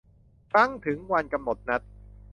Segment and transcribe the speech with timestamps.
[0.51, 1.81] ครั้งถึงวันกำหนดนัด